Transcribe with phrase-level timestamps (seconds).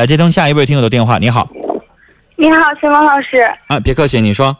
[0.00, 1.18] 来接通下一位听友的电话。
[1.18, 1.46] 你好，
[2.36, 3.42] 你好，陈峰老师。
[3.66, 4.56] 啊，别客气，你说。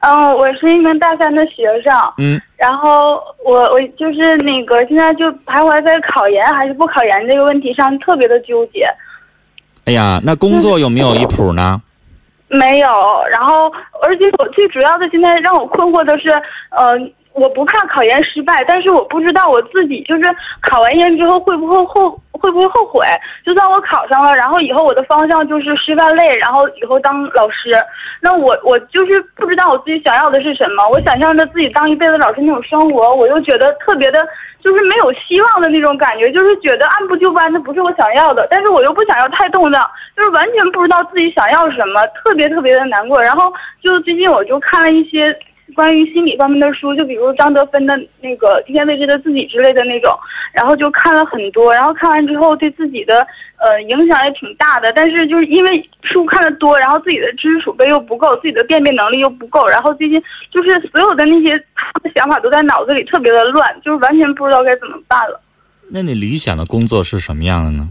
[0.00, 1.96] 嗯，我是一名大三的学生。
[2.18, 2.42] 嗯。
[2.56, 8.84] 然后我我就是那个现在就徘徊在考研还是不考研这个问题上，特别的纠结。
[9.84, 11.80] 哎呀，那工作有没有一谱呢？
[12.48, 12.88] 没有。
[13.30, 13.72] 然后，
[14.02, 16.30] 而且我最主要的现在让我困惑的是，
[16.70, 16.98] 呃。
[17.34, 20.22] 我不怕考研失败，但是我不知道我自己就是
[20.62, 23.04] 考完研之后会不会后会不会后悔。
[23.44, 27.74] 就算我考上了，然后以后我的方向就是师范类，然后以后当老师，
[28.20, 30.88] 那我我就是不知道我自己想要的是什么。
[30.90, 34.24] 我想象着自己当一辈子老师那种生活，我又觉得特别的，
[34.62, 43.20] 就是没有希望的那种感觉，就是觉得按部就班的不是我想要的，但是我又不想要太动荡，就是完全不知道自己想要什么，特别特别的难过。
[43.20, 45.36] 然后就最近我就看了一些。
[45.74, 50.12] 关于心理方面的书，就比如张德芬的那个《今天未知的自己》之类的那种，
[50.52, 53.26] 然后就看了很多，然后看完之后对自己的
[53.58, 54.92] 呃影响也挺大的。
[54.92, 61.60] 但是就是因为书看的多，然后自己的知识储备又不够，自己的辨别能力又不够，然后最近就是所有的那些
[62.14, 65.40] 想法都在脑子里特别的乱，就是完全不知道该怎么办了。
[65.88, 67.88] 那你理想的工作是什么样的呢？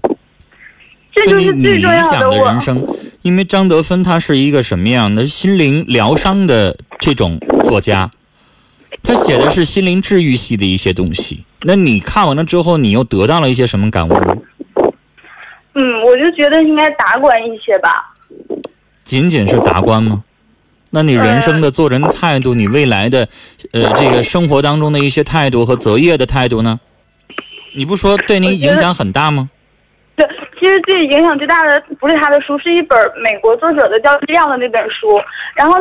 [1.11, 2.83] 这就是最重要的人生，
[3.21, 8.09] 因为张德芬他是一个什么样的心灵疗伤的这种作家，
[9.03, 11.43] 他写的是心灵治愈系的一些东西。
[11.63, 14.37] 那你看完了之后，你又得到了一些什么感悟呢？
[15.73, 18.15] 嗯，我就觉得应该达观一些吧。
[19.03, 20.23] 仅仅是达观吗？
[20.91, 23.27] 那你人生的做人态度，你未来的
[23.73, 26.79] 呃这个生活当中的一些态度和择业的态度呢？
[27.75, 29.49] 你不说对您影响很大吗？
[30.15, 30.25] 对。
[30.59, 35.19] 其实最影响最大的不是他的书，是一本美国作者的叫《力量》的那本书。
[35.55, 35.77] 然后，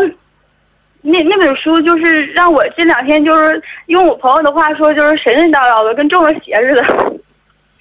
[1.02, 7.12] 那那本书就是让我这两天就是用我朋友的话说，就是神神叨叨的，跟中了邪似的。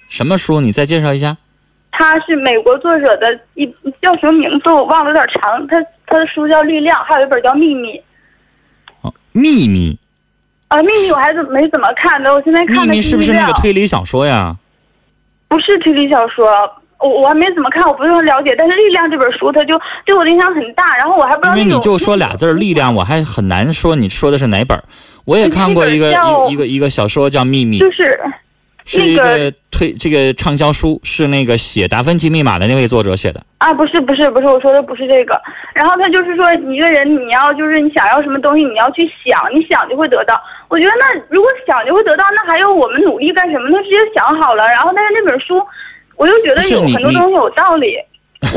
[0.08, 0.60] 什么书？
[0.60, 1.36] 你再介绍一下。
[1.94, 3.66] 他是美国作者的一
[4.00, 5.64] 叫什么名字我忘了，有点长。
[5.66, 7.90] 他他的书叫《力量》，还有一本叫《秘密》。
[9.02, 9.96] 哦，秘密。
[10.68, 12.82] 啊，秘密我还怎没怎么看的，我现在看的。
[12.84, 14.56] 秘密是不是那个推理小说呀？
[15.48, 16.48] 不是推理小说。
[17.02, 18.54] 我我还没怎么看，我不是很了解。
[18.56, 20.96] 但是《力量》这本书，它就对我的影响很大。
[20.96, 21.56] 然后我还不知道。
[21.56, 24.80] 因为你就说俩字儿“力量”，我还很难说你说的是哪本。
[25.24, 26.10] 我也看过一个
[26.48, 28.18] 一一个一个小说叫《秘密》，就是
[28.84, 33.40] 是一个推这个畅销书，是那个写《达芬奇密码》的那位作者写的。
[33.58, 35.40] 啊，不是不是不是，我说的不是这个。
[35.74, 40.42] 然后他就是说，一个人你要就是你想要什么东西，你要去想，你想就会得到。
[40.68, 43.68] 我觉得那如果想就会得到，那还要我们努力干什么？
[43.70, 44.66] 那直接想好了。
[44.66, 45.64] 然后但是那本书。
[46.16, 47.96] 我就觉得有很多东西有道理。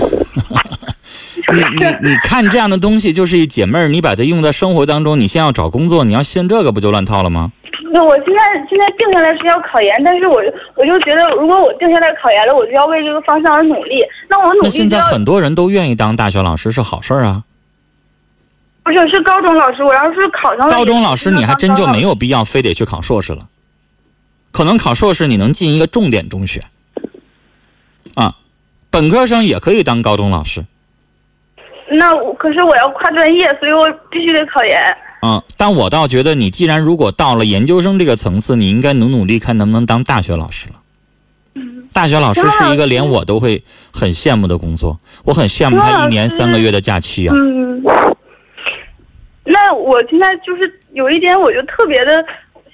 [1.54, 7.52] 你你你看这样的东西就是一解闷儿，你把它用在生活当中，你先要找工作，你要信这个不就乱套了吗？
[7.92, 10.42] 那我现在现在定下来是要考研，但是我
[10.76, 14.04] 我就觉得如果我定下来考研了，我就要为这个方向而努力。
[14.28, 14.64] 那我努力。
[14.64, 17.44] 那现在很多人都愿意当大学老师是好事儿啊。
[18.84, 19.84] 不是，是高中老师。
[19.84, 23.46] 我要是考上了高中老师，你还真就没有必要非得去考硕士了。
[24.52, 26.64] 可能考硕士你能进一个重点中学。
[28.96, 30.64] 啊，本科生也可以当高中老师。
[31.92, 34.98] 那可是我要跨专业，所以我必须得考研。
[35.22, 40.76] 嗯，但我倒觉得你既然如果到了研究生这个层次，你应该努努力看能不能当大学老师了。
[41.56, 43.62] 嗯，大学老师是一个连我都会
[43.94, 47.36] 很羡慕的工作，我很羡慕他一年三个月的假期啊。
[47.36, 47.84] 嗯，
[49.44, 52.24] 那我现在就是有一点，我就特别的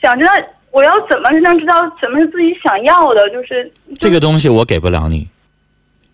[0.02, 0.32] 想知道。
[0.72, 3.30] 我要怎么才能知道什么是自己想要的？
[3.30, 5.28] 就是这个东西我给不了你，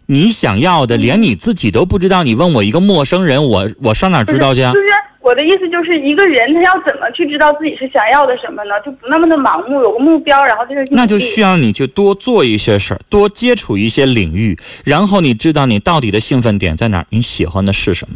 [0.07, 2.23] 你想要的连你自己都不知道。
[2.23, 4.73] 你问我一个陌生人，我我上哪知道去啊？
[4.73, 4.87] 就是
[5.21, 8.71] 我的意思，就是一个人他要怎么去知道自己是想要的什么呢？
[8.85, 10.87] 就不那么的盲目，有个目标，然后就是。
[10.91, 18.15] 那就需要你去多做一些事儿，多接触一些领域，然后你知道你到底的兴奋点在哪儿，你喜欢的是什么。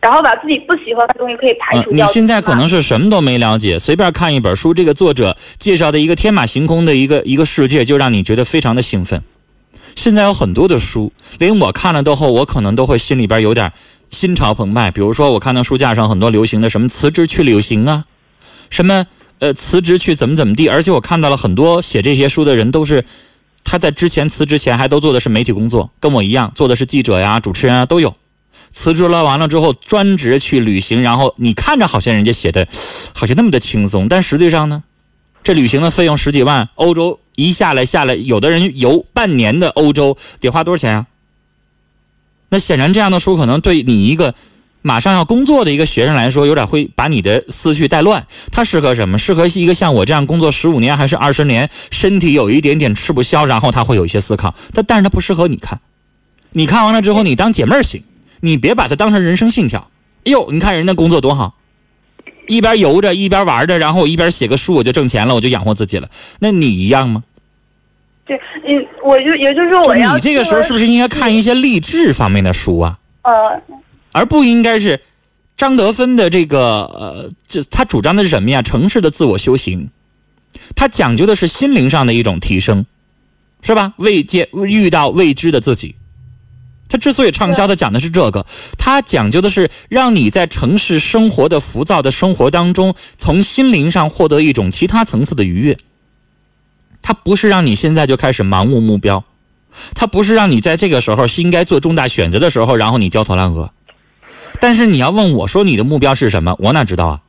[0.00, 2.06] 然后把自己不喜欢的东西可以排除掉。
[2.06, 9.22] 你现在可能是什么都没了解，随便看一本书，这个作者介绍的一个天马行空的一个一个世界，就让你觉得非常的兴奋。
[9.98, 13.72] 现在有很多的书，连我看了之后，我可能都会心里边有点
[14.12, 14.92] 心潮澎湃。
[14.92, 18.04] 比如说，我看到书架上很多流行的什么辞职去旅行啊，
[18.70, 19.04] 什么
[19.40, 23.04] 呃辞职去怎么怎么地，而且我看到了很多写这些书的人都是
[23.64, 28.14] 他在之前辞职前还都做的是媒体工作，跟我一样做的是记者呀、主持人啊都有。
[28.70, 32.68] 辞职了，完了之后专职去旅行，然后你看着好像人家写的，
[33.12, 34.84] 好像那么的轻松，但实际上呢，
[35.42, 41.06] 这旅行的费用十几万，欧洲一下来下来，有的人游半年的欧洲得花多少钱啊？
[42.48, 44.34] 那显然这样的书可能对你一个
[44.82, 48.26] 马上要工作的一个学生来说，有点会把你的思绪带乱。
[48.50, 49.18] 它适合什么？
[49.18, 54.52] 适合一个像我这样工作十五年还是二十年，身体有一点点吃不消，然后他会有一些思考。
[54.72, 55.78] 但但是他不适合你看。
[56.50, 58.02] 你看完了之后，你当解闷儿行，
[58.40, 59.88] 你别把它当成人生信条。
[60.24, 61.54] 哎呦，你看人家工作多好，
[62.48, 66.08] 一边游着一边玩着，然后我一边写个书，我就挣钱了，我就养活自己了。
[66.40, 67.22] 那你一样吗？
[68.28, 68.36] 对，
[68.66, 72.98] 嗯，我就也就是说我要你这个时候是不是应该看一些励志方面的书啊？
[73.22, 73.32] 呃，
[74.12, 75.00] 而不应该是
[75.56, 78.60] 张德芬的这个呃，这他主张的是什么呀？
[78.60, 79.88] 城市的自我修行，
[80.76, 82.84] 他讲究的是心灵上的一种提升，
[83.62, 83.94] 是吧？
[83.96, 85.94] 未见遇到未知的自己，
[86.90, 88.44] 他之所以畅销他讲的是这个，
[88.78, 95.78] 他讲究的是让你在城市生活的浮躁的生活当中，从心灵上获得一种其他层次的愉悦。
[97.08, 99.24] 他不是让你现在就开始盲目目标，
[99.94, 103.70] 他不是让你在这个时候是应该做重大选择的时候，然后你焦头烂额。
[104.60, 107.20] 但是你要问我说你的目标是什么，我哪知道啊？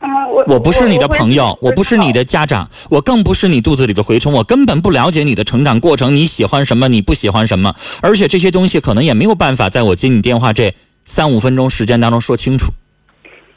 [0.00, 2.24] 嗯，我我不是你的朋友，我不是你的。
[2.24, 10.74] 家长，我更不是你肚子里的蛔虫，我根本不了解你的成长过程，你喜欢什么，你不喜欢什么，而且这些东西可能也没有办法在我接你电话这
[11.04, 12.72] 三五分钟时间当中说清楚。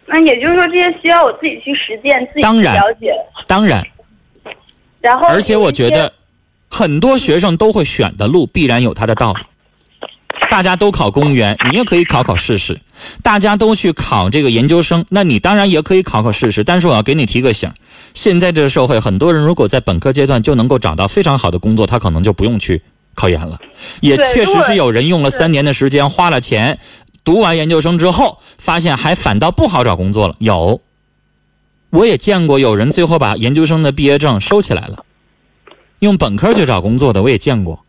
[0.06, 3.14] 那也就是说，这些需要我自己去实践，自己去当然了解。
[3.48, 3.82] 当然，
[5.02, 6.14] 然后，而且我觉得，
[6.70, 9.40] 很多学生都会选的路必然有它的道理。
[10.50, 12.76] 大家都考公务员，你也可以考考试试；
[13.24, 16.62] 大家都去考这个研究生，那你当然也可以考考试试。
[16.64, 17.72] 但是我要给你提个醒，
[18.14, 22.82] 现在这个社会，很多人如果在本科阶段就能够找到非常好的工作，他可能就不用去
[23.16, 23.58] 考研了。
[24.02, 26.78] 也确实是有人用了三年的时间，花了钱，
[27.24, 30.36] 读完研究生之后，发现还反倒不好找工作了。
[30.40, 30.82] 有，
[31.92, 35.06] 我也见过有人最后把研究生的毕业证收起来了，
[36.00, 37.86] 用本科去找工作的，我也见过。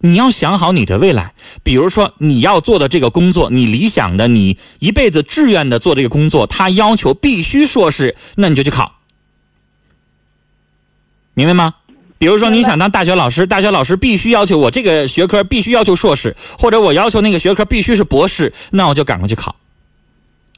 [0.00, 1.32] 你要想好你的未来，
[1.62, 8.96] 比如说你要做的这个工作，你理想的、你一辈子志愿的做这个工作，他要求必须硕士，那你就去考，
[11.32, 11.76] 明白吗？
[12.18, 19.56] 比如说你想当大学老师，大学老师必须要求我这个学科必须要求硕士，或者我要求那个学科必须是博士，那我就赶快去考。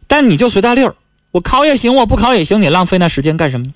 [0.08, 0.96] 但你就随大溜儿，
[1.36, 3.66] 我考也行，我不考也行，你浪费那时间干什么？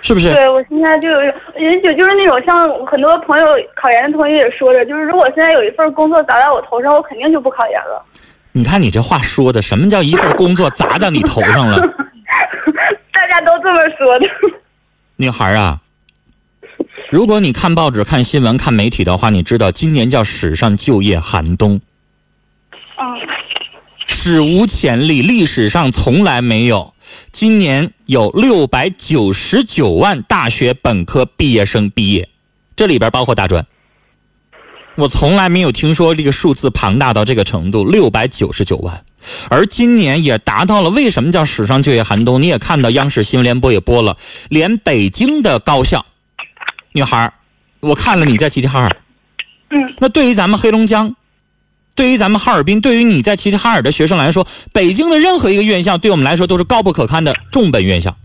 [0.00, 0.32] 是不是？
[0.32, 1.20] 对我现在就有，
[1.58, 8.04] 也就就是那种像很多朋友考研的同学也说着，就是如果现在有一份工作砸在我头上，我肯定就不考研了。
[8.52, 11.80] 你看你这话说的，什么叫一份工作砸在你头上了？
[13.10, 14.28] 大家都这么说的。
[15.16, 15.80] 女孩啊，
[17.10, 21.80] 如果你看报纸、看新闻、看媒体的话，你知道今年叫史上就业寒冬，
[22.98, 23.04] 嗯，
[24.28, 26.94] 史无前例，历史上从来没有。
[27.30, 32.28] 今年有六百九十九万大学本科毕业生毕业，
[32.74, 33.64] 这里边包括大专。
[34.96, 39.04] 我从来没有听说这个数字庞大到这个程度，六百九十九万。
[39.48, 42.42] 而今年也达到了，为什么叫史上就业寒冬？
[42.42, 44.16] 你也看到央视新闻联播也播了，
[44.48, 46.04] 连北京的高校，
[46.90, 47.32] 女孩，
[47.78, 48.96] 我看了你在齐齐哈尔，
[49.70, 51.14] 嗯，那对于咱们黑龙江，
[51.96, 58.16] 对于咱们哈尔滨，对于你在齐齐哈尔的学生来说，北京的任何一个院校对我们来说都是高不可攀的重本院校，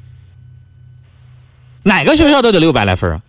[1.83, 3.21] 哪个学校都得六百来分啊，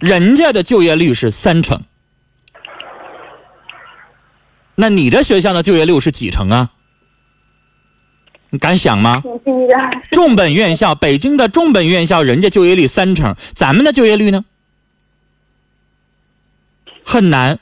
[0.00, 1.82] 人家的就业率是三成。
[4.74, 6.70] 那你的学校的就业率是几成啊？
[8.48, 9.22] 你敢想吗？
[10.10, 14.44] 重本院校，北京的重本院校，人家就业率三成，咱们的就业率呢？
[17.04, 17.60] 很难。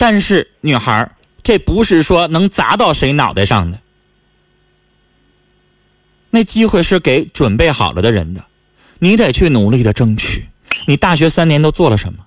[0.00, 1.12] 但是女孩，
[1.42, 3.78] 这不是说能砸到谁脑袋上的，
[6.30, 8.42] 那机会是给准备好了的人的，
[8.98, 10.48] 你得去努力的争取。
[10.86, 12.24] 你大学三年都做了什么？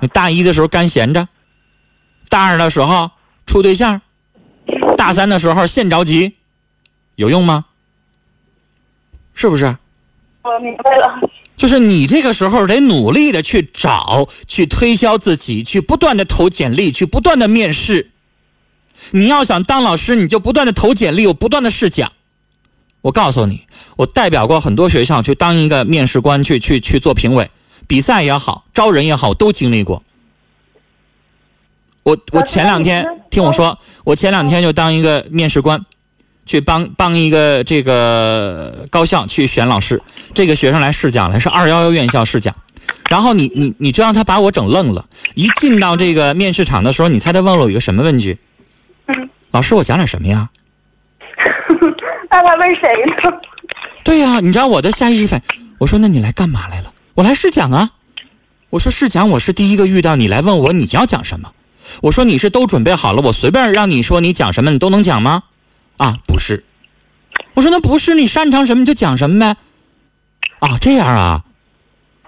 [0.00, 1.28] 你大一的时候干闲着，
[2.28, 3.08] 大二的时候
[3.46, 4.02] 处对象，
[4.96, 6.34] 大三的时候现着急，
[7.14, 7.66] 有用吗？
[9.32, 9.76] 是不是？
[10.42, 11.20] 我明白了。
[11.56, 18.10] 就是你这个时候得努力的去找，去推销自己，去不断的投简历，去不断的面试。
[19.10, 22.12] 你要想当老师，你就不断的投简历，我不断的试讲。
[23.02, 27.50] 我告诉你，我代表过很多学校去当一个面试官，去去去做评委，
[27.86, 30.02] 比赛也好，招人也好，我都经历过。
[32.02, 35.84] 我我前两天听我说，我前两天就当一个面试官，
[36.46, 40.02] 去帮帮一个这个高校去选老师。
[40.34, 42.54] 这个学生来试讲来是二幺幺院校试讲，
[43.08, 45.06] 然后你你你知道他把我整愣了。
[45.34, 48.38] 一进到这个面试场的时候，你猜他问了我一个什么问句？
[49.06, 50.48] 嗯，老师，我讲点什么呀？
[52.30, 53.38] 那他问谁呢？
[54.04, 56.92] 对呀、你知道我的下意识反应，我说那你来干嘛来了？
[57.14, 57.90] 我来试讲啊。
[58.70, 61.52] 我说试讲，我是第一个遇到你来问我你要讲什么。
[62.02, 65.44] 我说你是都准备好了，我随便让你说你讲什么，你都能讲吗？
[65.96, 66.64] 啊，不是。
[67.54, 69.56] 我说那不是你擅长什么你就讲什么呗。
[70.60, 71.44] 啊，这样啊。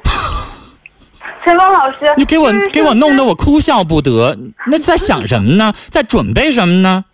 [1.45, 4.37] 陈峰老师，你给我给我弄得我哭笑不得。
[4.67, 5.73] 那在想什么呢？
[5.91, 7.05] 在准备什么呢？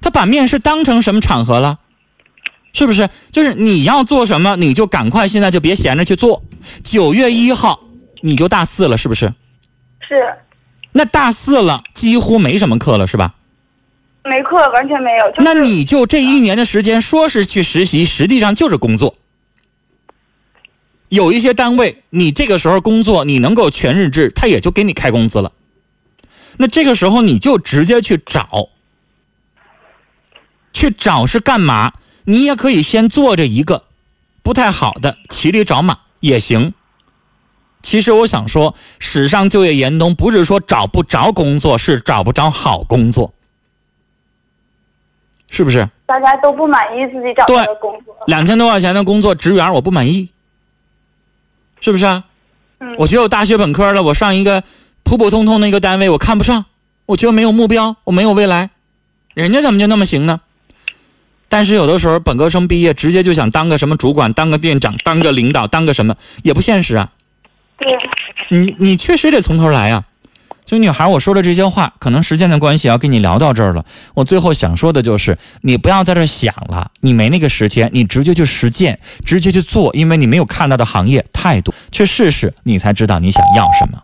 [0.00, 1.78] 他把面试当成什么场合了？
[2.72, 3.08] 是不是？
[3.30, 6.42] 就是你要做什么，你就赶快现在就别闲着去做。
[6.82, 7.80] 九月一号
[8.22, 9.32] 你就大四了，是不是？
[10.00, 10.34] 是
[10.90, 13.34] 那大四了，几乎没什么课了，是吧？
[14.24, 15.32] 没课，完全没有。
[15.38, 19.16] 那你就这一年的时间，说是去实习，实际上就是工作。
[21.10, 25.52] 有一些单位，你这个时候工作，你能够全日制，他也就给你开工资了。
[26.56, 28.68] 那这个时候你就直接去找，
[30.72, 31.92] 去找是干嘛？
[32.24, 33.84] 你也可以先做着一个
[34.42, 36.72] 不太好的，骑驴找马也行。
[37.82, 43.34] 其实我想说，史上就业严冬不是说找不着工作，是找不着好工作，
[45.54, 45.88] 是不是？
[46.04, 48.12] 大家都不满意自己找对的工作。
[48.26, 50.28] 两千多块钱的工作，职员我不满意，
[51.80, 52.24] 是不是啊？
[52.80, 54.64] 嗯，我觉得我大学本科了，我上一个
[55.04, 56.64] 普普通通的一个单位，我看不上，
[57.06, 58.70] 我觉得没有目标，我没有未来，
[59.34, 60.40] 人家怎么就那么行呢？
[61.48, 67.08] 但是有的时候本科生毕业直接就想当个什么主管，当个店长，当个领导，当个什么也不现实啊。
[67.78, 67.96] 对，
[68.48, 70.02] 你你确实得从头来啊。
[70.64, 73.84] 就女孩，我说的这些话，可能时间的关系，要跟你聊到这儿了。
[74.14, 84.02] 我最后想说的就是，你不要在这想了，你没那个时间，你直接去实践，直接去做，因为你没有看到的行业太多，去试试，你才知道你想要什么。